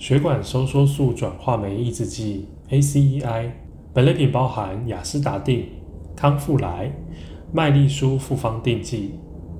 [0.00, 3.50] 血管收缩素转化酶抑制剂 （ACEI）。
[3.92, 5.66] 本类品包含雅施达定、
[6.16, 6.90] 康复莱、
[7.52, 9.16] 麦利舒复方定剂、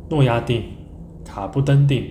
[0.08, 0.62] 诺亚定、
[1.22, 2.10] 卡布登定。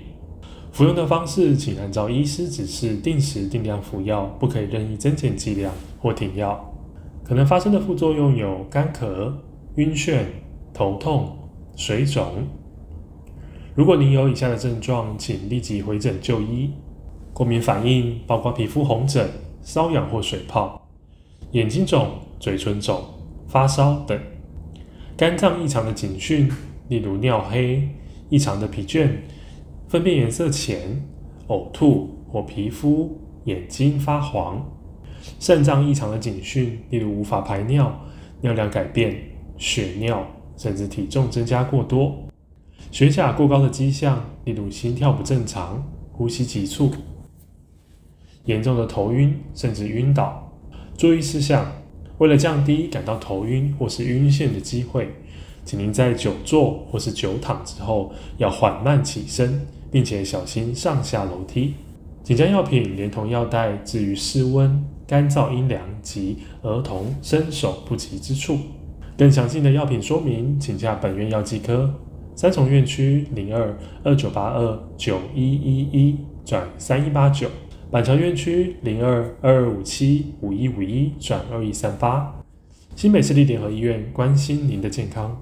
[0.72, 6.72] 服用的方式，请按照医师指示定时定量服药，不可以任意增减剂量或停药。
[7.24, 9.34] 可能发生的副作用有干咳、
[9.78, 10.20] 晕眩、
[10.72, 11.36] 头痛、
[11.76, 12.48] 水肿。
[13.74, 16.70] 如果您有以下的症状，请立即回诊就医：
[17.40, 19.26] 过敏反应包括皮肤红疹、
[19.64, 20.90] 瘙痒或水泡、
[21.54, 22.06] 眼睛肿、
[22.38, 23.02] 嘴唇肿、
[23.48, 24.18] 发烧等；
[25.16, 26.52] 肝脏异常的警讯，
[26.90, 27.88] 例如尿黑、
[28.28, 29.08] 异常的疲倦、
[29.88, 31.02] 粪便颜色浅、
[31.48, 34.58] 呕吐或皮肤、眼睛发黄；
[35.40, 38.02] 肾脏异常的警讯，例如无法排尿、
[38.42, 39.16] 尿量改变、
[39.58, 40.28] 血尿，
[40.58, 42.14] 甚至体重增加过多。
[42.92, 46.92] 血钾过高的迹象，例如心跳不正常、呼吸急促、
[48.50, 50.52] 严重的头晕甚至晕倒。
[50.98, 51.72] 注意事项：
[52.18, 55.14] 为了降低感到头晕或是晕眩的机会，
[55.64, 61.76] 请您在久坐或是久躺之后要缓慢起身，并且小心上下楼梯。
[62.24, 68.58] 请将药品连同药袋置于室温、干燥、阴凉及儿童伸手不及之处。
[69.16, 71.94] 更详细的药品说明，请洽本院药剂科。
[72.36, 77.50] 三重院区零二二九八二九一一一转三一八九，
[77.92, 82.32] 板桥院区零二二二五七五一五一转二一三八，
[82.96, 85.42] 新北市立联合医院关心您的健康。